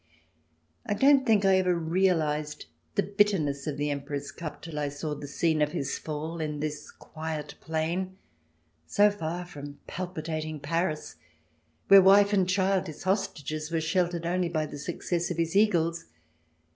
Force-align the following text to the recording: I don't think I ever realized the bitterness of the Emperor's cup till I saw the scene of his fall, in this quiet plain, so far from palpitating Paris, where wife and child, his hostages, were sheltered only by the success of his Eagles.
I 0.83 0.95
don't 0.95 1.27
think 1.27 1.45
I 1.45 1.57
ever 1.57 1.75
realized 1.75 2.65
the 2.95 3.03
bitterness 3.03 3.67
of 3.67 3.77
the 3.77 3.91
Emperor's 3.91 4.31
cup 4.31 4.59
till 4.63 4.79
I 4.79 4.89
saw 4.89 5.13
the 5.13 5.27
scene 5.27 5.61
of 5.61 5.73
his 5.73 5.99
fall, 5.99 6.41
in 6.41 6.59
this 6.59 6.89
quiet 6.89 7.53
plain, 7.61 8.17
so 8.87 9.11
far 9.11 9.45
from 9.45 9.79
palpitating 9.85 10.59
Paris, 10.59 11.17
where 11.87 12.01
wife 12.01 12.33
and 12.33 12.49
child, 12.49 12.87
his 12.87 13.03
hostages, 13.03 13.69
were 13.69 13.79
sheltered 13.79 14.25
only 14.25 14.49
by 14.49 14.65
the 14.65 14.79
success 14.79 15.29
of 15.29 15.37
his 15.37 15.55
Eagles. 15.55 16.03